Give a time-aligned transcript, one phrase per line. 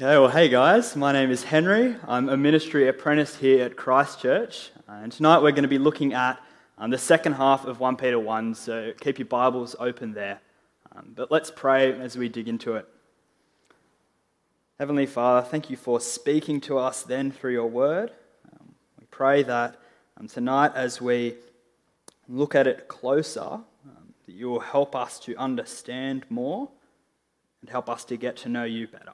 [0.00, 1.96] Okay, well, hey guys, my name is Henry.
[2.06, 6.40] I'm a ministry apprentice here at Christchurch, and tonight we're going to be looking at
[6.78, 10.38] um, the second half of 1 Peter 1, so keep your Bibles open there.
[10.94, 12.86] Um, but let's pray as we dig into it.
[14.78, 18.12] Heavenly Father, thank you for speaking to us then through your word.
[18.52, 19.80] Um, we pray that
[20.16, 21.34] um, tonight, as we
[22.28, 23.64] look at it closer, um,
[24.26, 26.68] that you will help us to understand more
[27.62, 29.10] and help us to get to know you better.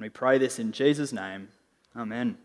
[0.00, 1.48] And we pray this in Jesus' name.
[1.94, 2.38] Amen.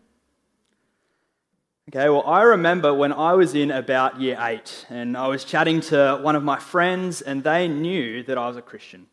[1.88, 5.80] Okay, well, I remember when I was in about year eight and I was chatting
[5.92, 9.06] to one of my friends, and they knew that I was a Christian.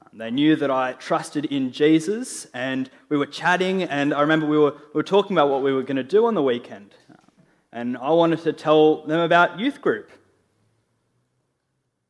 [0.00, 4.46] Um, they knew that I trusted in Jesus, and we were chatting, and I remember
[4.46, 6.94] we were, we were talking about what we were going to do on the weekend.
[7.10, 10.12] Um, and I wanted to tell them about youth group.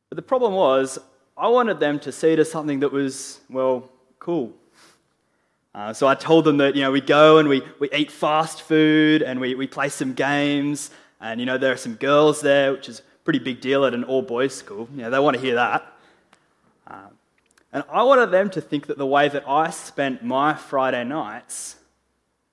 [0.09, 0.99] But the problem was,
[1.35, 3.89] I wanted them to see it as something that was, well,
[4.19, 4.53] cool.
[5.73, 8.61] Uh, so I told them that, you know, we go and we, we eat fast
[8.61, 10.91] food and we, we play some games.
[11.21, 13.93] And, you know, there are some girls there, which is a pretty big deal at
[13.93, 14.89] an all boys school.
[14.93, 15.85] You know, they want to hear that.
[16.85, 17.07] Uh,
[17.71, 21.77] and I wanted them to think that the way that I spent my Friday nights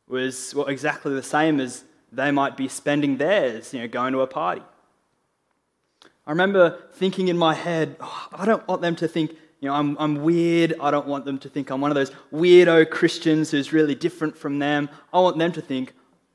[0.07, 4.21] was well, exactly the same as they might be spending theirs, you know, going to
[4.21, 4.63] a party.
[6.27, 9.75] I remember thinking in my head, oh, I don't want them to think you know,
[9.75, 10.75] I'm, I'm weird.
[10.81, 14.37] I don't want them to think I'm one of those weirdo Christians who's really different
[14.37, 14.89] from them.
[15.13, 15.95] I want them to think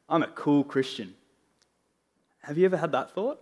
[0.09, 1.15] I'm a cool Christian.
[2.41, 3.39] Have you ever had that thought?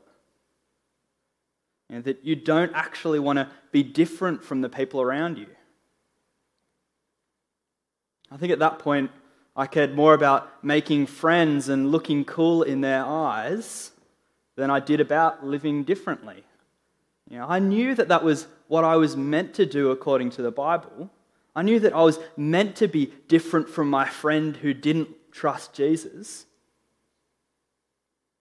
[1.89, 5.47] You know, that you don't actually want to be different from the people around you.
[8.31, 9.11] I think at that point,
[9.55, 13.91] I cared more about making friends and looking cool in their eyes
[14.55, 16.43] than I did about living differently.
[17.29, 20.41] You know, I knew that that was what I was meant to do according to
[20.41, 21.09] the Bible.
[21.53, 25.73] I knew that I was meant to be different from my friend who didn't trust
[25.73, 26.45] Jesus.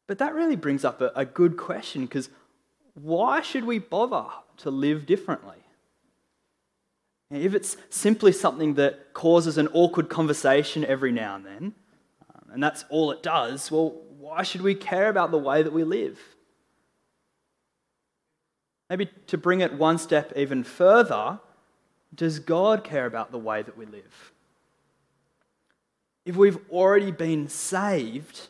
[0.07, 2.31] But that really brings up a, a good question because
[2.95, 4.27] why should we bother
[4.59, 5.65] to live differently?
[7.33, 11.75] If it's simply something that causes an awkward conversation every now and then,
[12.33, 15.73] um, and that's all it does, well, why should we care about the way that
[15.73, 16.21] we live?
[18.91, 21.39] Maybe to bring it one step even further,
[22.13, 24.33] does God care about the way that we live?
[26.27, 28.49] If we've already been saved,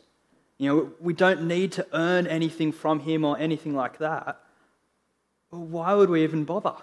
[0.57, 4.41] you know, we don't need to earn anything from Him or anything like that.
[5.51, 6.75] Well, why would we even bother?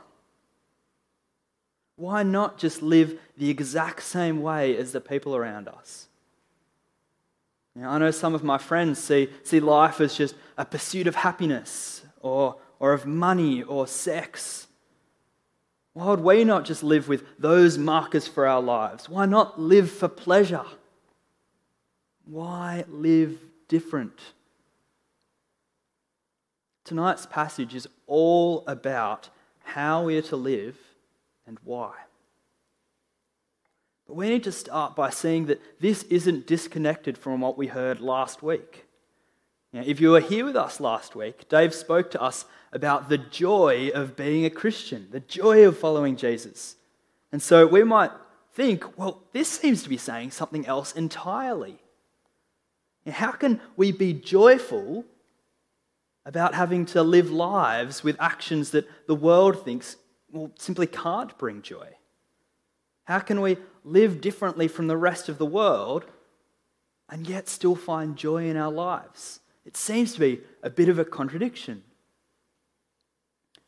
[1.97, 6.07] Why not just live the exact same way as the people around us?
[7.75, 11.09] You know, I know some of my friends see, see life as just a pursuit
[11.09, 14.67] of happiness or or of money or sex?
[15.95, 19.09] Why would we not just live with those markers for our lives?
[19.09, 20.65] Why not live for pleasure?
[22.25, 23.39] Why live
[23.69, 24.21] different?
[26.85, 29.29] Tonight's passage is all about
[29.65, 30.77] how we are to live
[31.47, 31.93] and why.
[34.07, 38.01] But we need to start by seeing that this isn't disconnected from what we heard
[38.01, 38.87] last week.
[39.73, 43.19] Now, if you were here with us last week, Dave spoke to us about the
[43.19, 46.77] joy of being a Christian, the joy of following Jesus.
[47.33, 48.11] And so we might
[48.55, 51.79] think, well, this seems to be saying something else entirely.
[53.05, 55.05] Now, how can we be joyful
[56.25, 59.97] about having to live lives with actions that the world thinks
[60.31, 61.89] well, simply can't bring joy?
[63.05, 66.05] How can we live differently from the rest of the world
[67.09, 69.41] and yet still find joy in our lives?
[69.69, 71.83] It seems to be a bit of a contradiction.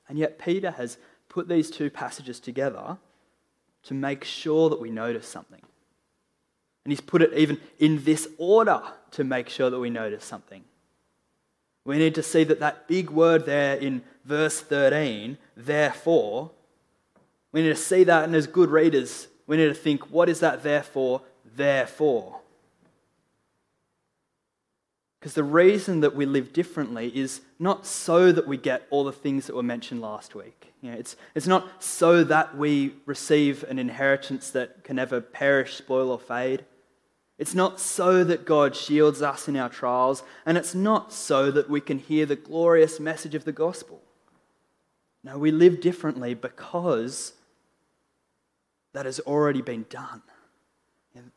[0.09, 0.97] And yet, Peter has
[1.29, 2.97] put these two passages together
[3.83, 5.61] to make sure that we notice something.
[6.85, 8.81] And he's put it even in this order
[9.11, 10.65] to make sure that we notice something.
[11.85, 16.51] We need to see that that big word there in verse 13, therefore,
[17.53, 20.41] we need to see that, and as good readers, we need to think, what is
[20.41, 21.21] that therefore?
[21.45, 22.41] Therefore.
[25.21, 29.13] Because the reason that we live differently is not so that we get all the
[29.13, 30.73] things that were mentioned last week.
[30.81, 35.75] You know, it's, it's not so that we receive an inheritance that can never perish,
[35.75, 36.65] spoil, or fade.
[37.37, 41.69] It's not so that God shields us in our trials, and it's not so that
[41.69, 44.01] we can hear the glorious message of the gospel.
[45.23, 47.35] No, we live differently because
[48.95, 50.23] that has already been done.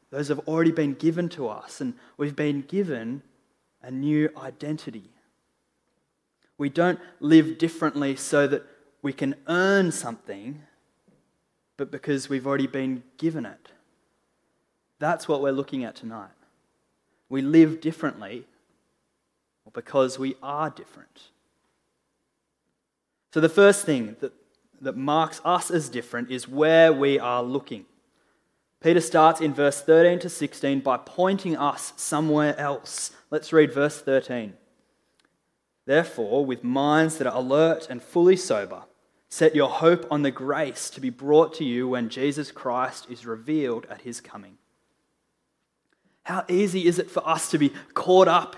[0.09, 3.23] those have already been given to us, and we've been given
[3.83, 5.09] a new identity.
[6.57, 8.63] We don't live differently so that
[9.01, 10.61] we can earn something,
[11.77, 13.69] but because we've already been given it.
[14.99, 16.29] That's what we're looking at tonight.
[17.27, 18.45] We live differently
[19.73, 21.29] because we are different.
[23.33, 24.31] So, the first thing that,
[24.81, 27.85] that marks us as different is where we are looking.
[28.83, 33.11] Peter starts in verse 13 to 16 by pointing us somewhere else.
[33.31, 34.53] Let's read verse 13.
[35.85, 38.83] Therefore, with minds that are alert and fully sober,
[39.29, 43.25] set your hope on the grace to be brought to you when Jesus Christ is
[43.25, 44.57] revealed at his coming.
[46.23, 48.57] How easy is it for us to be caught up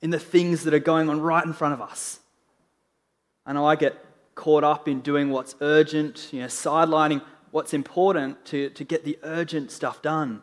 [0.00, 2.20] in the things that are going on right in front of us?
[3.44, 4.02] I know I get
[4.34, 7.20] caught up in doing what's urgent, you know, sidelining
[7.50, 10.42] what's important to, to get the urgent stuff done.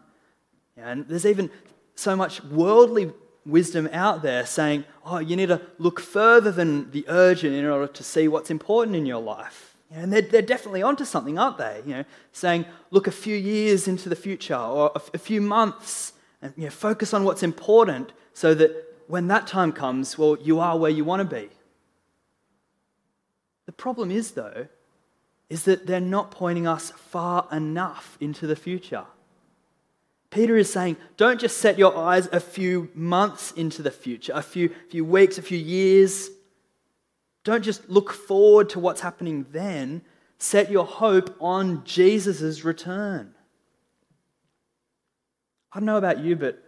[0.76, 1.50] And there's even
[1.96, 3.12] so much worldly
[3.46, 7.88] wisdom out there saying, oh, you need to look further than the urgent in order
[7.88, 9.76] to see what's important in your life.
[9.90, 11.82] And they're, they're definitely onto something, aren't they?
[11.86, 16.54] You know, saying, look a few years into the future or a, few months and
[16.58, 18.72] you know, focus on what's important so that
[19.08, 21.50] when that time comes, well, you are where you want to be.
[23.66, 24.68] The problem is, though,
[25.50, 29.06] is that they're not pointing us far enough into the future.
[30.30, 34.42] Peter is saying, don't just set your eyes a few months into the future, a
[34.42, 36.30] few, few weeks, a few years.
[37.46, 40.02] Don't just look forward to what's happening then.
[40.38, 43.34] Set your hope on Jesus' return.
[45.72, 46.62] I don't know about you, but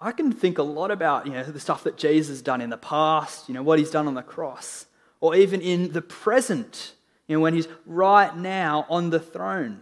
[0.00, 2.70] I can think a lot about you know, the stuff that Jesus has done in
[2.70, 4.86] the past, you know, what he's done on the cross,
[5.20, 6.94] or even in the present,
[7.26, 9.80] you know, when he's right now on the throne.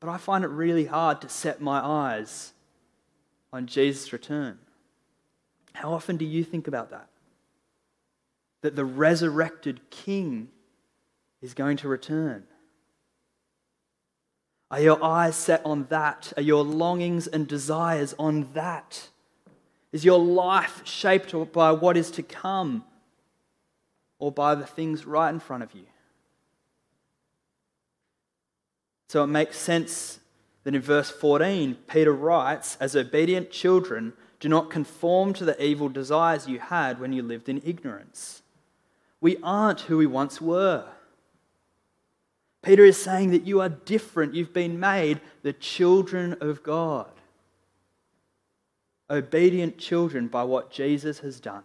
[0.00, 2.52] But I find it really hard to set my eyes
[3.52, 4.58] on Jesus' return.
[5.74, 7.08] How often do you think about that?
[8.62, 10.48] That the resurrected King
[11.40, 12.44] is going to return.
[14.70, 16.32] Are your eyes set on that?
[16.36, 19.08] Are your longings and desires on that?
[19.92, 22.84] Is your life shaped by what is to come
[24.20, 25.86] or by the things right in front of you?
[29.08, 30.20] So it makes sense
[30.62, 35.88] that in verse 14, Peter writes, As obedient children, do not conform to the evil
[35.88, 38.42] desires you had when you lived in ignorance.
[39.20, 40.86] We aren't who we once were.
[42.62, 44.34] Peter is saying that you are different.
[44.34, 47.10] You've been made the children of God.
[49.10, 51.64] Obedient children by what Jesus has done.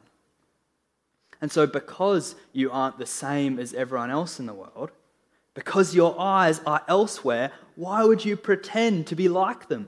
[1.41, 4.91] And so, because you aren't the same as everyone else in the world,
[5.53, 9.87] because your eyes are elsewhere, why would you pretend to be like them?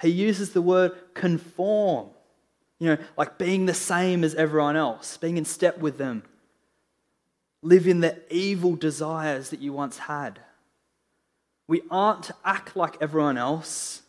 [0.00, 2.08] He uses the word conform,
[2.78, 6.24] you know, like being the same as everyone else, being in step with them.
[7.62, 10.40] Live in the evil desires that you once had.
[11.66, 14.02] We aren't to act like everyone else,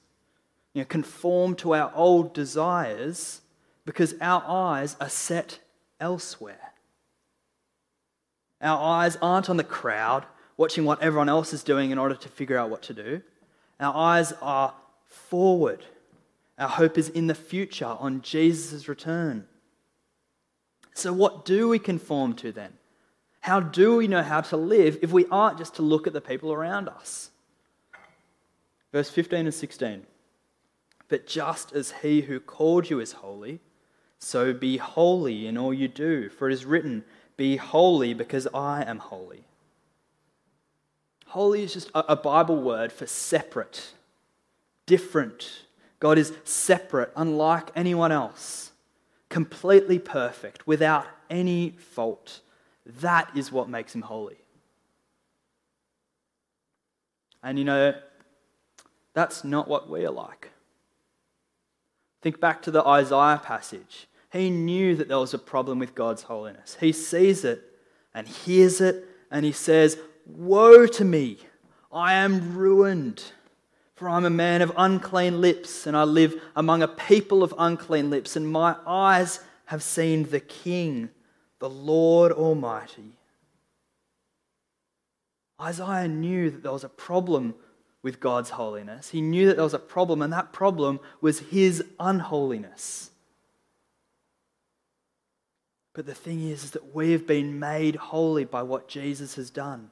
[0.73, 3.41] you know, conform to our old desires,
[3.85, 5.59] because our eyes are set
[6.05, 6.71] elsewhere.
[8.61, 10.25] Our eyes aren't on the crowd,
[10.55, 13.21] watching what everyone else is doing in order to figure out what to do.
[13.79, 14.73] Our eyes are
[15.05, 15.83] forward.
[16.59, 19.47] Our hope is in the future, on Jesus' return.
[20.93, 22.73] So, what do we conform to then?
[23.41, 26.21] How do we know how to live if we aren't just to look at the
[26.21, 27.31] people around us?
[28.93, 30.05] Verse 15 and 16.
[31.09, 33.59] But just as he who called you is holy,
[34.19, 37.03] so be holy in all you do, for it is written,
[37.37, 39.45] be holy because I am holy.
[41.27, 43.93] Holy is just a Bible word for separate,
[44.85, 45.63] different.
[45.99, 48.71] God is separate, unlike anyone else,
[49.29, 52.39] completely perfect, without any fault.
[52.85, 54.37] That is what makes him holy.
[57.43, 57.93] And you know,
[59.13, 60.51] that's not what we are like.
[62.25, 64.07] Think back to the Isaiah passage.
[64.33, 66.75] He knew that there was a problem with God's holiness.
[66.79, 67.61] He sees it
[68.15, 71.37] and hears it, and he says, Woe to me!
[71.91, 73.25] I am ruined,
[73.93, 78.09] for I'm a man of unclean lips, and I live among a people of unclean
[78.09, 81.11] lips, and my eyes have seen the King,
[81.59, 83.11] the Lord Almighty.
[85.61, 87.53] Isaiah knew that there was a problem
[88.05, 89.09] with God's holiness.
[89.09, 93.09] He knew that there was a problem, and that problem was his unholiness.
[95.91, 99.49] But the thing is, is that we have been made holy by what Jesus has
[99.49, 99.89] done.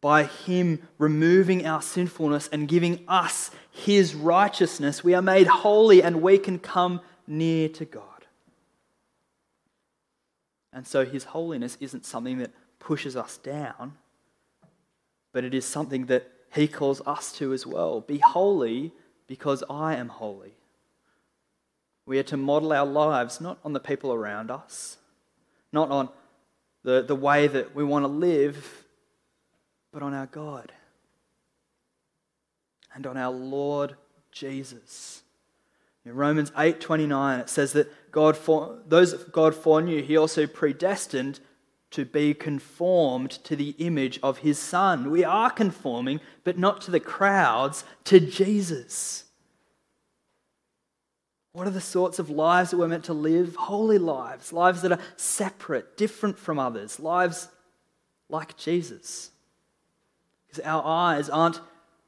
[0.00, 6.22] By Him removing our sinfulness and giving us His righteousness, we are made holy and
[6.22, 8.04] we can come near to God.
[10.72, 13.94] And so His holiness isn't something that pushes us down,
[15.32, 18.00] but it is something that he calls us to as well.
[18.00, 18.92] Be holy
[19.26, 20.54] because I am holy.
[22.06, 24.96] We are to model our lives not on the people around us,
[25.72, 26.08] not on
[26.84, 28.84] the, the way that we want to live,
[29.92, 30.72] but on our God
[32.94, 33.96] and on our Lord
[34.30, 35.22] Jesus.
[36.04, 41.40] In Romans 8:29 it says that God for, those God foreknew he also predestined
[41.96, 45.10] to be conformed to the image of his son.
[45.10, 49.24] We are conforming, but not to the crowds, to Jesus.
[51.52, 53.56] What are the sorts of lives that we're meant to live?
[53.56, 57.48] Holy lives, lives that are separate, different from others, lives
[58.28, 59.30] like Jesus.
[60.46, 61.62] Because our eyes aren't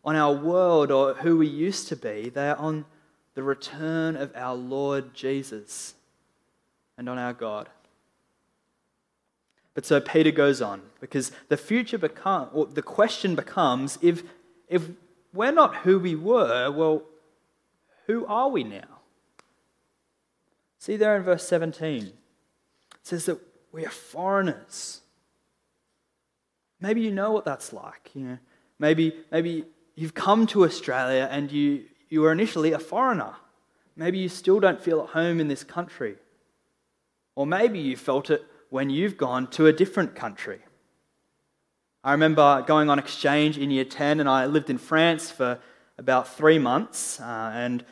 [0.04, 2.84] on our world or who we used to be, they are on
[3.32, 5.94] the return of our Lord Jesus
[6.98, 7.70] and on our God.
[9.78, 14.24] But so Peter goes on because the future become or the question becomes if
[14.68, 14.82] if
[15.32, 17.04] we're not who we were, well,
[18.08, 19.02] who are we now?
[20.80, 22.06] See there in verse 17.
[22.06, 22.12] It
[23.04, 23.38] says that
[23.70, 25.02] we are foreigners.
[26.80, 28.10] Maybe you know what that's like.
[28.14, 28.38] You know,
[28.80, 33.36] maybe, maybe you've come to Australia and you, you were initially a foreigner.
[33.94, 36.16] Maybe you still don't feel at home in this country.
[37.36, 40.60] Or maybe you felt it when you've gone to a different country.
[42.04, 45.58] I remember going on exchange in year 10 and I lived in France for
[45.98, 47.20] about three months.
[47.20, 47.84] Uh, and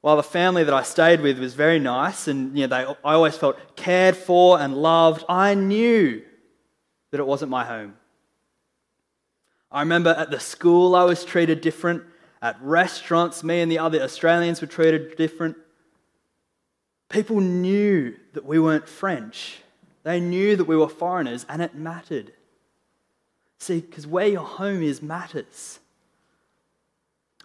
[0.00, 3.14] while the family that I stayed with was very nice and you know, they, I
[3.14, 6.22] always felt cared for and loved, I knew
[7.12, 7.94] that it wasn't my home.
[9.70, 12.02] I remember at the school I was treated different.
[12.42, 15.56] At restaurants, me and the other Australians were treated different.
[17.08, 19.61] People knew that we weren't French.
[20.02, 22.32] They knew that we were foreigners and it mattered.
[23.58, 25.78] See, because where your home is matters.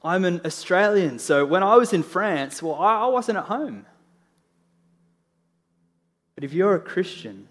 [0.03, 3.85] I'm an Australian, so when I was in France, well, I wasn't at home.
[6.35, 7.47] But if you're a Christian,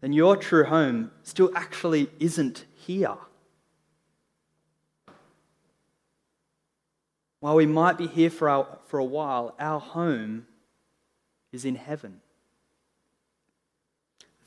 [0.00, 3.16] then your true home still actually isn't here.
[7.40, 10.46] While we might be here for, our, for a while, our home
[11.52, 12.20] is in heaven.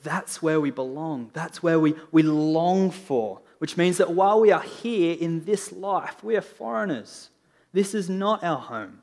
[0.08, 1.30] That's where we belong.
[1.34, 5.72] That's where we, we long for which means that while we are here in this
[5.72, 7.30] life, we are foreigners.
[7.72, 9.00] This is not our home.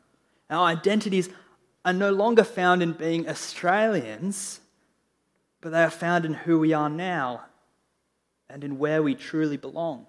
[0.50, 1.30] Our identities
[1.84, 4.62] are no longer found in being Australians,
[5.62, 7.46] but they are found in who we are now
[8.50, 10.06] and in where we truly belong.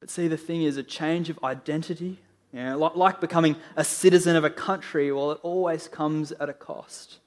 [0.00, 2.18] But see, the thing is, a change of identity,
[2.52, 6.54] you know, like becoming a citizen of a country, well, it always comes at a
[6.54, 7.18] cost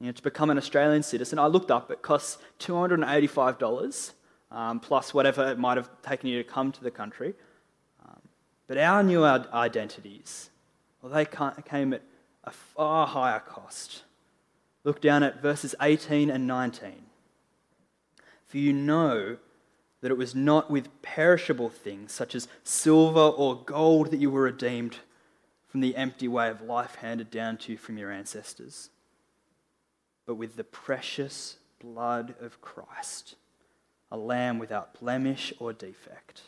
[0.00, 4.12] you know, to become an Australian citizen, I looked up, it costs $285
[4.50, 7.34] um, plus whatever it might have taken you to come to the country.
[8.04, 8.20] Um,
[8.66, 10.50] but our new identities,
[11.02, 12.02] well, they came at
[12.44, 14.04] a far higher cost.
[14.84, 16.92] Look down at verses 18 and 19.
[18.46, 19.36] For you know
[20.00, 24.42] that it was not with perishable things such as silver or gold that you were
[24.42, 24.96] redeemed
[25.68, 28.88] from the empty way of life handed down to you from your ancestors
[30.30, 33.34] but with the precious blood of Christ,
[34.12, 36.42] a lamb without blemish or defect.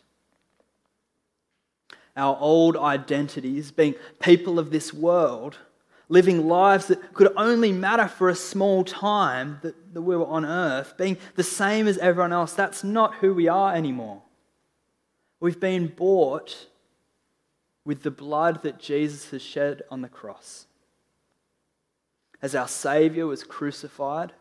[2.17, 5.59] Our old identities, being people of this world,
[6.09, 10.45] living lives that could only matter for a small time that, that we were on
[10.45, 14.23] earth, being the same as everyone else, that's not who we are anymore.
[15.41, 16.69] We've been bought
[17.85, 20.67] with the blood that Jesus has shed on the cross
[22.43, 24.33] as our Savior was crucified,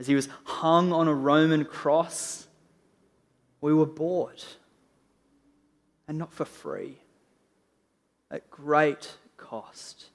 [0.00, 2.48] as he was hung on a Roman cross,
[3.60, 4.58] we were bought.
[6.06, 6.98] And not for free,
[8.30, 10.06] at great cost.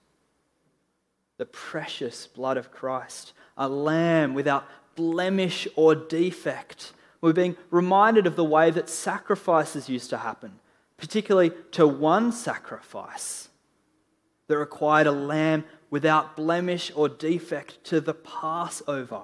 [1.38, 6.94] The precious blood of Christ, a lamb without blemish or defect.
[7.22, 10.60] We're being reminded of the way that sacrifices used to happen,
[10.98, 13.50] particularly to one sacrifice
[14.48, 19.24] that required a lamb without blemish or defect to the Passover,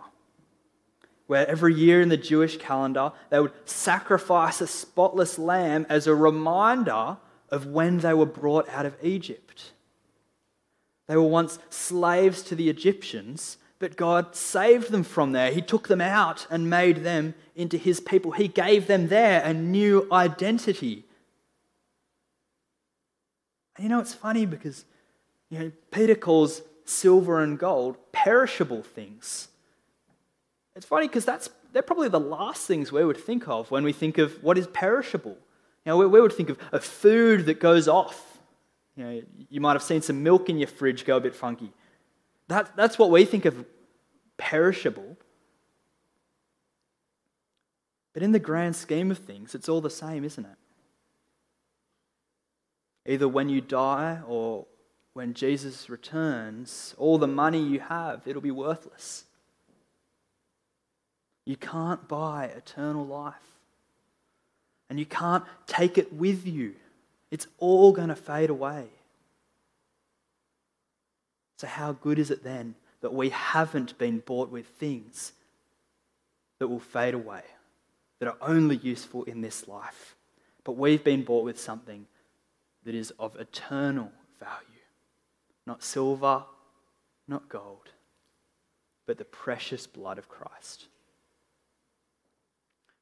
[1.28, 6.16] where every year in the Jewish calendar they would sacrifice a spotless lamb as a
[6.16, 7.18] reminder
[7.50, 9.72] of when they were brought out of Egypt.
[11.08, 15.52] They were once slaves to the Egyptians, but God saved them from there.
[15.52, 18.32] He took them out and made them into His people.
[18.32, 21.06] He gave them there a new identity.
[23.76, 24.86] And you know, it's funny because
[25.50, 29.48] you know, Peter calls silver and gold perishable things.
[30.76, 33.94] It's funny because that's, they're probably the last things we would think of when we
[33.94, 35.38] think of what is perishable.
[35.86, 38.40] You know, we, we would think of a food that goes off.
[38.96, 41.72] You, know, you might have seen some milk in your fridge go a bit funky.
[42.48, 43.66] That, that's what we think of
[44.38, 45.18] perishable.
[48.14, 50.58] But in the grand scheme of things, it's all the same, isn't it?
[53.06, 54.66] Either when you die or
[55.16, 59.24] when Jesus returns, all the money you have, it'll be worthless.
[61.46, 63.34] You can't buy eternal life.
[64.90, 66.76] And you can't take it with you.
[67.32, 68.88] It's all going to fade away.
[71.60, 75.32] So, how good is it then that we haven't been bought with things
[76.60, 77.44] that will fade away,
[78.20, 80.18] that are only useful in this life?
[80.66, 82.06] But we've been bought with something
[82.84, 84.75] that is of eternal value.
[85.66, 86.44] Not silver,
[87.28, 87.90] not gold,
[89.06, 90.88] but the precious blood of Christ.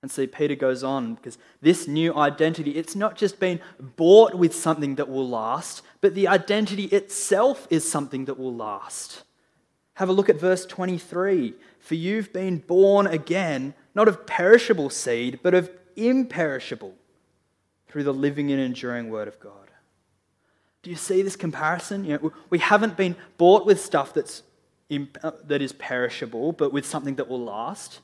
[0.01, 4.53] And see, Peter goes on because this new identity, it's not just been bought with
[4.53, 9.24] something that will last, but the identity itself is something that will last.
[9.93, 11.53] Have a look at verse 23.
[11.79, 16.96] For you've been born again, not of perishable seed, but of imperishable,
[17.88, 19.62] through the living and enduring word of God.
[20.83, 22.03] Do you see this comparison?
[22.03, 24.43] You know, we haven't been bought with stuff that's,
[24.91, 28.01] uh, that is perishable, but with something that will last.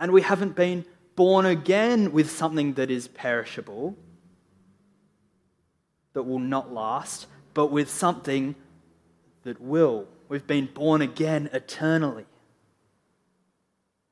[0.00, 3.96] And we haven't been born again with something that is perishable,
[6.14, 8.54] that will not last, but with something
[9.44, 10.08] that will.
[10.28, 12.24] We've been born again eternally.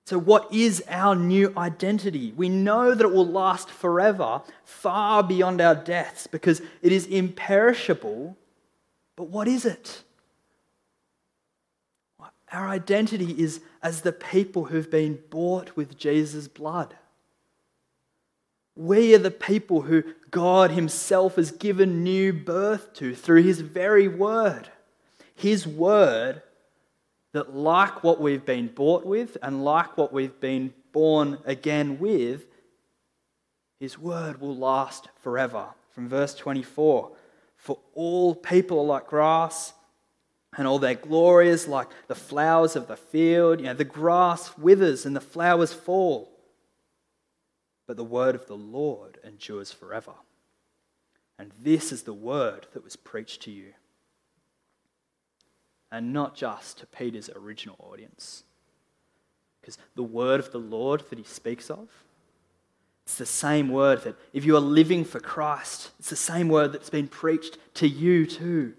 [0.06, 2.32] So, what is our new identity?
[2.37, 8.37] We know that it will last forever, far beyond our deaths, because it is imperishable.
[9.16, 10.02] But what is it?
[12.52, 16.94] Our identity is as the people who've been bought with Jesus' blood.
[18.76, 24.06] We are the people who God Himself has given new birth to through His very
[24.06, 24.69] word.
[25.34, 26.43] His word
[27.34, 32.47] that, like what we've been bought with and like what we've been born again with,
[33.80, 35.66] His word will last forever.
[35.90, 37.10] From verse 24
[37.56, 39.75] For all people are like grass
[40.56, 43.60] and all their glory is like the flowers of the field.
[43.60, 46.30] You know, the grass withers and the flowers fall.
[47.88, 50.14] But the word of the Lord endures forever.
[51.36, 53.73] And this is the word that was preached to you.
[55.95, 58.43] And not just to Peter's original audience.
[59.61, 61.89] Because the word of the Lord that he speaks of,
[63.07, 66.73] it's the same word that if you are living for Christ, it's the same word
[66.73, 68.73] that's been preached to you too.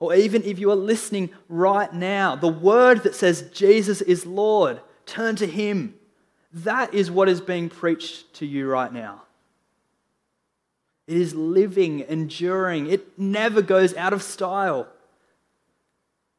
[0.00, 4.80] Or even if you are listening right now, the word that says Jesus is Lord,
[5.06, 5.94] turn to Him.
[6.52, 9.22] That is what is being preached to you right now.
[11.06, 14.88] It is living, enduring, it never goes out of style.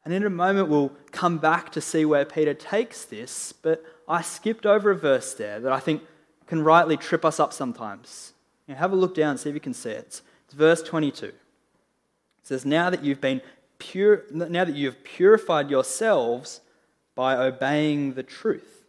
[0.04, 4.22] And in a moment, we'll come back to see where Peter takes this, but I
[4.22, 6.02] skipped over a verse there that I think
[6.46, 8.32] can rightly trip us up sometimes.
[8.66, 10.22] You know, have a look down, and see if you can see it.
[10.46, 11.26] It's verse 22.
[11.26, 11.34] It
[12.42, 13.42] says, Now that you've been
[13.78, 16.60] pure, now that you've purified yourselves
[17.14, 18.84] by obeying the truth.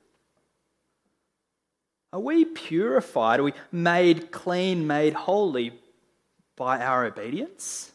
[2.13, 3.39] Are we purified?
[3.39, 5.79] Are we made clean, made holy
[6.55, 7.91] by our obedience?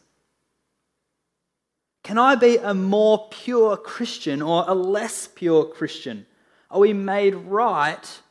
[2.07, 6.25] Can I be a more pure Christian or a less pure Christian?
[6.71, 8.21] Are we made right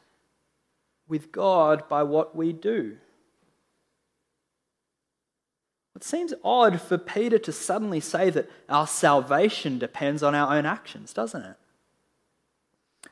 [1.06, 2.96] with God by what we do?
[5.94, 10.64] It seems odd for Peter to suddenly say that our salvation depends on our own
[10.64, 11.56] actions, doesn't it?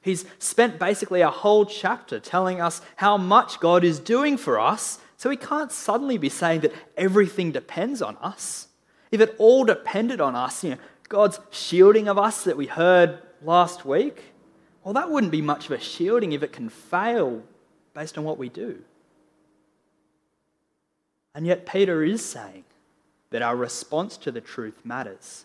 [0.01, 4.99] He's spent basically a whole chapter telling us how much God is doing for us,
[5.19, 8.69] so he can't suddenly be saying that everything depends on us.
[9.15, 13.21] If it all depended on us, you know, God's shielding of us that we heard
[13.43, 14.33] last week,
[14.83, 17.45] well, that wouldn't be much of a shielding if it can fail
[17.95, 18.83] based on what we do.
[21.33, 22.65] And yet, Peter is saying
[23.31, 25.45] that our response to the truth matters.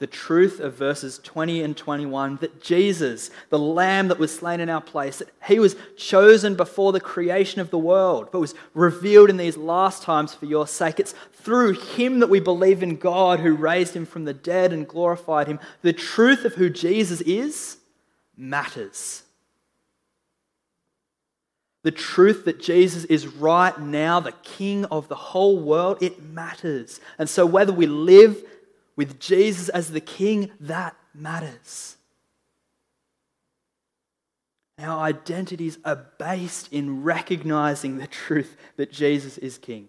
[0.00, 4.70] The truth of verses 20 and 21 that Jesus, the Lamb that was slain in
[4.70, 9.28] our place, that he was chosen before the creation of the world, but was revealed
[9.28, 10.98] in these last times for your sake.
[10.98, 14.88] It's through him that we believe in God who raised him from the dead and
[14.88, 15.60] glorified him.
[15.82, 17.76] The truth of who Jesus is
[18.38, 19.22] matters.
[21.82, 27.00] The truth that Jesus is right now the King of the whole world, it matters.
[27.18, 28.42] And so, whether we live
[28.96, 31.96] with Jesus as the King, that matters.
[34.78, 39.88] Our identities are based in recognizing the truth that Jesus is King.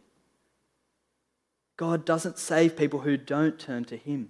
[1.78, 4.30] God doesn't save people who don't turn to Him.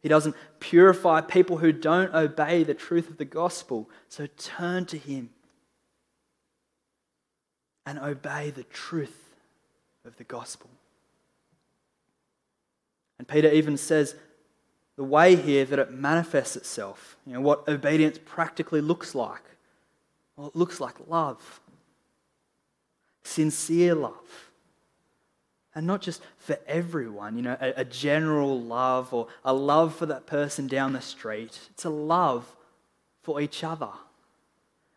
[0.00, 3.90] He doesn't purify people who don't obey the truth of the gospel.
[4.08, 5.30] So turn to Him
[7.84, 9.34] and obey the truth
[10.04, 10.70] of the gospel.
[13.26, 14.14] And Peter even says
[14.96, 19.42] the way here that it manifests itself, you know, what obedience practically looks like.
[20.36, 21.60] Well, it looks like love,
[23.24, 24.50] sincere love.
[25.74, 30.06] And not just for everyone, you know, a, a, general love or a love for
[30.06, 31.58] that person down the street.
[31.70, 32.56] It's a love
[33.22, 33.90] for each other,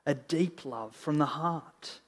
[0.06, 2.00] a deep love from the heart.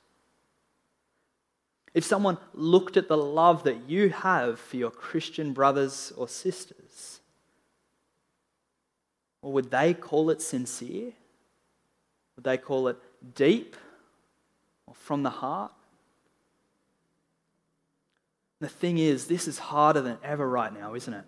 [1.94, 7.20] If someone looked at the love that you have for your Christian brothers or sisters,
[9.42, 11.12] would they call it sincere?
[12.36, 12.98] Would they call it
[13.36, 13.76] deep
[14.86, 15.72] or from the heart?
[18.60, 21.26] The thing is, this is harder than ever right now, isn't it?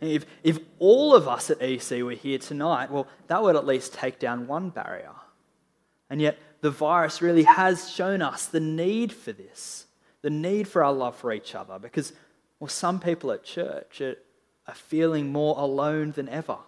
[0.00, 3.94] If, if all of us at EC were here tonight, well, that would at least
[3.94, 5.12] take down one barrier.
[6.14, 9.86] And yet, the virus really has shown us the need for this,
[10.22, 12.12] the need for our love for each other, because,
[12.60, 14.14] well, some people at church are,
[14.68, 16.58] are feeling more alone than ever.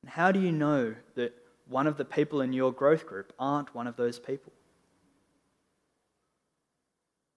[0.00, 1.34] And how do you know that
[1.68, 4.54] one of the people in your growth group aren't one of those people?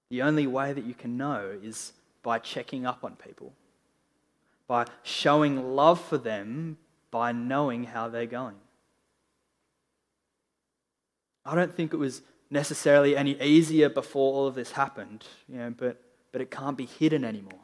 [0.09, 1.91] The only way that you can know is
[2.23, 3.51] by checking up on people,
[4.67, 6.77] by showing love for them,
[7.11, 8.55] by knowing how they're going.
[11.49, 15.73] I don't think it was necessarily any easier before all of this happened, you know,
[15.75, 15.99] but,
[16.31, 17.59] but it can't be hidden anymore.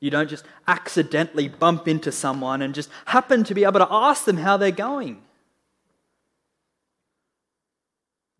[0.00, 4.24] You don't just accidentally bump into someone and just happen to be able to ask
[4.24, 5.22] them how they're going.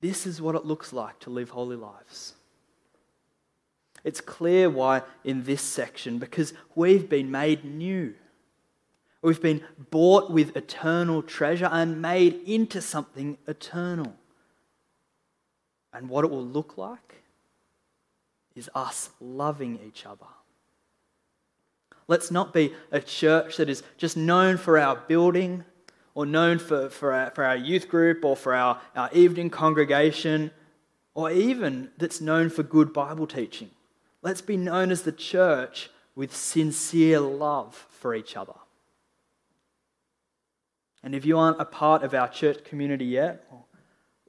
[0.01, 2.33] This is what it looks like to live holy lives.
[4.05, 8.15] It's clear why in this section, because we've been made new.
[9.27, 14.15] We've been bought with eternal treasure and made into something eternal.
[15.93, 17.25] And what it will look like
[18.55, 20.29] is us loving each other.
[22.07, 25.65] Let's not be a church that is just known for our building
[26.15, 30.53] or known for, for, our, for our youth group or for our, our evening congregation
[31.15, 33.71] or even that's known for good Bible teaching.
[34.23, 38.55] Let's be known as the church with sincere love for each other.
[41.07, 43.49] And if you aren't a part of our church community yet,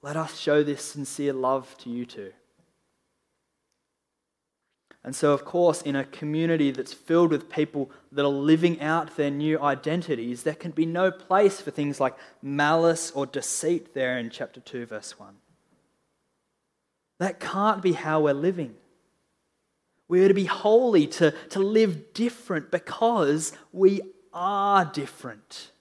[0.03, 2.31] let us show this sincere love to you too.
[5.03, 9.17] And so, of course, in a community that's filled with people that are living out
[9.17, 12.13] their new identities, there can be no place for things like
[12.43, 15.33] malice or deceit there in chapter 2, verse 1.
[17.17, 18.75] That can't be how we're living.
[20.07, 25.71] We are to be holy, to, to live different because we are different.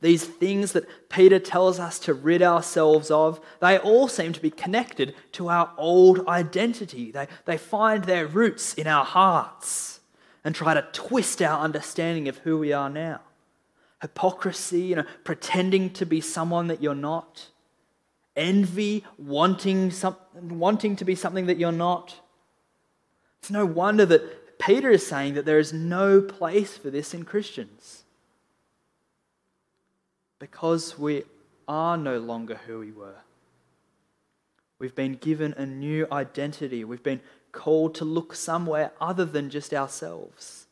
[0.00, 4.50] These things that Peter tells us to rid ourselves of, they all seem to be
[4.50, 7.10] connected to our old identity.
[7.10, 10.00] They, they find their roots in our hearts
[10.44, 13.20] and try to twist our understanding of who we are now.
[14.02, 17.48] Hypocrisy, you know, pretending to be someone that you're not.
[18.36, 22.20] Envy, wanting, some, wanting to be something that you're not.
[23.38, 27.24] It's no wonder that Peter is saying that there is no place for this in
[27.24, 28.04] Christians
[30.38, 31.24] because we
[31.68, 33.16] are no longer who we were.
[34.78, 36.84] We've been given a new identity.
[36.84, 37.22] We've been
[37.52, 40.66] called to look somewhere other than just ourselves.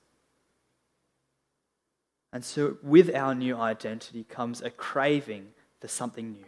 [2.32, 5.48] And so, with our new identity comes a craving
[5.80, 6.44] for something new.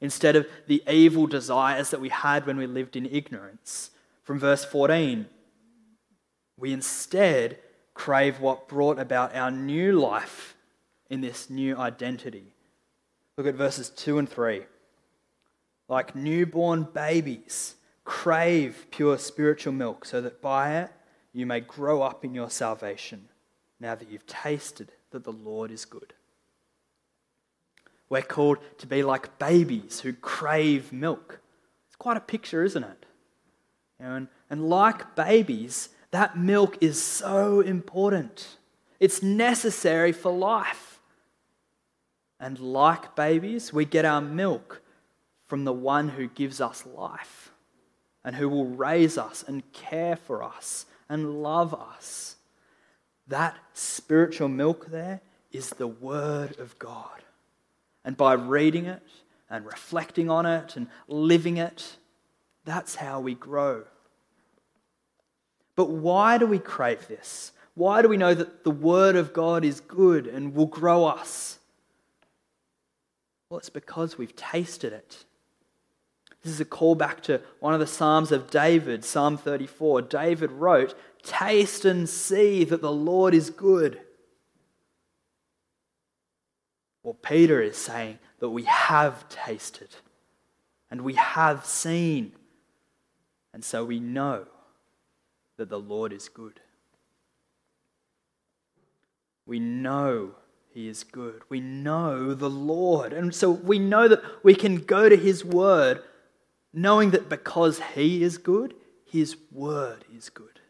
[0.00, 3.90] Instead of the evil desires that we had when we lived in ignorance,
[4.22, 5.26] from verse 14,
[6.58, 7.58] we instead
[7.94, 10.51] crave what brought about our new life
[11.12, 12.54] in this new identity.
[13.36, 14.62] Look at verses 2 and 3.
[15.86, 20.90] Like newborn babies, crave pure spiritual milk so that by it
[21.34, 23.28] you may grow up in your salvation,
[23.78, 26.14] now that you've tasted that the Lord is good.
[28.08, 31.40] We're called to be like babies who crave milk.
[31.88, 33.06] It's quite a picture, isn't it?
[34.00, 38.56] And, and like babies, that milk is so important.
[38.98, 40.91] It's necessary for life.
[42.42, 44.82] And like babies, we get our milk
[45.46, 47.52] from the one who gives us life
[48.24, 52.34] and who will raise us and care for us and love us.
[53.28, 55.20] That spiritual milk there
[55.52, 57.22] is the Word of God.
[58.04, 59.06] And by reading it
[59.48, 61.96] and reflecting on it and living it,
[62.64, 63.84] that's how we grow.
[65.76, 67.52] But why do we crave this?
[67.74, 71.60] Why do we know that the Word of God is good and will grow us?
[73.52, 75.26] Well, it's because we've tasted it.
[76.42, 80.00] This is a callback to one of the Psalms of David, Psalm 34.
[80.00, 84.00] David wrote, Taste and see that the Lord is good.
[87.02, 89.96] Well, Peter is saying that we have tasted
[90.90, 92.32] and we have seen,
[93.52, 94.46] and so we know
[95.58, 96.58] that the Lord is good.
[99.44, 100.36] We know
[100.72, 101.42] he is good.
[101.48, 103.12] We know the Lord.
[103.12, 106.02] And so we know that we can go to his word
[106.72, 110.60] knowing that because he is good, his word is good.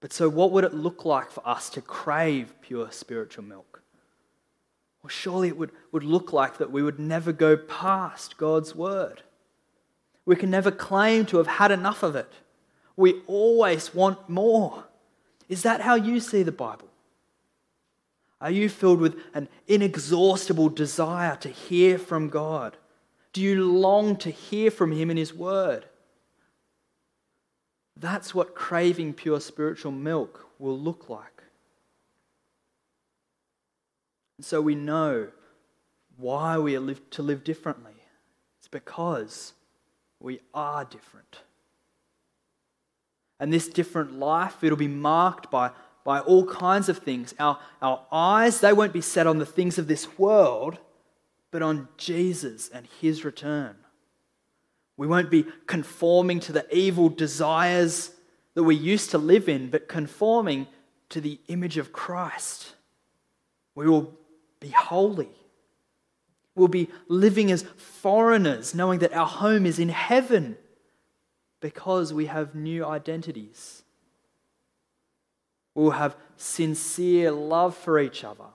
[0.00, 3.82] But so, what would it look like for us to crave pure spiritual milk?
[5.02, 9.22] Well, surely it would, would look like that we would never go past God's word.
[10.26, 12.30] We can never claim to have had enough of it.
[12.96, 14.84] We always want more.
[15.48, 16.85] Is that how you see the Bible?
[18.40, 22.76] Are you filled with an inexhaustible desire to hear from God?
[23.32, 25.86] Do you long to hear from Him in His Word?
[27.96, 31.42] That's what craving pure spiritual milk will look like.
[34.38, 35.28] And so we know
[36.18, 37.92] why we are to live differently.
[38.58, 39.54] It's because
[40.20, 41.40] we are different.
[43.38, 45.70] And this different life, it'll be marked by,
[46.06, 47.34] by all kinds of things.
[47.40, 50.78] Our, our eyes, they won't be set on the things of this world,
[51.50, 53.74] but on Jesus and his return.
[54.96, 58.12] We won't be conforming to the evil desires
[58.54, 60.68] that we used to live in, but conforming
[61.08, 62.74] to the image of Christ.
[63.74, 64.14] We will
[64.60, 65.28] be holy.
[66.54, 70.56] We'll be living as foreigners, knowing that our home is in heaven
[71.60, 73.82] because we have new identities.
[75.76, 78.48] We'll have sincere love for each other,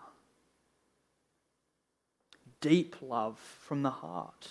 [2.59, 4.49] deep love from the heart.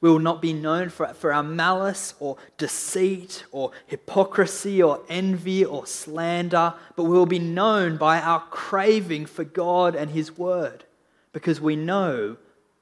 [0.00, 5.64] We will not be known for, for our malice or deceit or hypocrisy or envy
[5.64, 10.84] or slander, but we will be known by our craving for God and His Word
[11.32, 12.36] because we know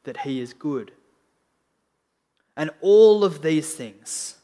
[0.05, 0.93] that He is good.
[2.55, 4.37] And all of these things,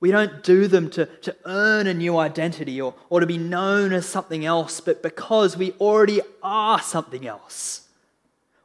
[0.00, 3.92] we don't do them to, to earn a new identity or, or to be known
[3.92, 7.86] as something else, but because we already are something else.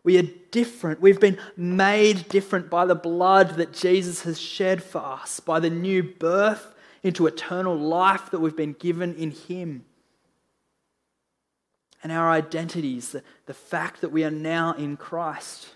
[0.03, 1.01] We are different.
[1.01, 5.69] We've been made different by the blood that Jesus has shed for us, by the
[5.69, 9.83] new birth into eternal life that we've been given in Him.
[12.01, 15.69] And our identities, the, the fact that we are now in Christ.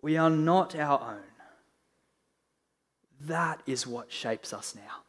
[0.00, 1.27] We are not our own.
[3.22, 5.02] That is what shapes us now.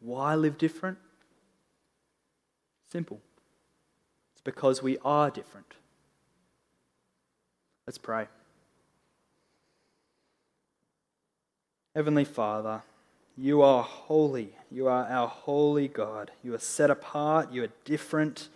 [0.00, 0.98] Why live different?
[2.90, 3.20] Simple
[4.34, 5.74] It's because we are different.
[7.86, 8.28] Let's pray.
[11.94, 12.82] Heavenly Father,
[13.36, 14.50] you are holy.
[14.70, 16.30] You are our holy God.
[16.42, 17.52] You are set apart.
[17.52, 18.48] You are different.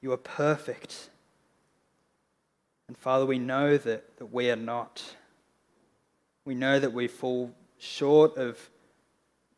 [0.00, 1.10] You are perfect.
[2.88, 5.16] And Father, we know that, that we are not.
[6.44, 8.70] We know that we fall short of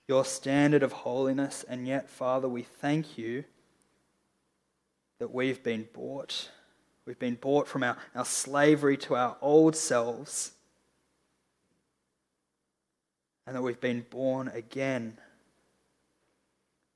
[0.06, 3.44] your standard of holiness, and yet, Father, we thank you
[5.18, 6.50] that we've been bought.
[7.06, 10.52] We've been bought from our, our slavery to our old selves.
[13.46, 15.18] And that we've been born again.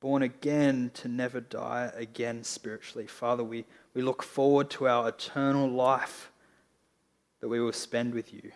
[0.01, 3.07] Born again to never die again spiritually.
[3.07, 6.31] Father, we, we look forward to our eternal life
[7.40, 8.53] that we will spend with you.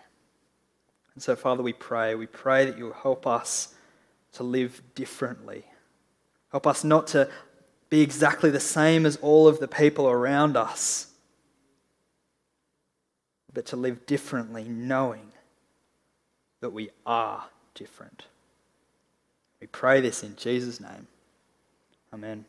[1.14, 2.14] And so, Father, we pray.
[2.14, 3.74] We pray that you will help us
[4.32, 5.64] to live differently.
[6.50, 7.28] Help us not to
[7.90, 11.08] be exactly the same as all of the people around us,
[13.52, 15.32] but to live differently, knowing
[16.60, 17.44] that we are
[17.74, 18.24] different.
[19.60, 21.06] We pray this in Jesus' name.
[22.12, 22.46] Amen.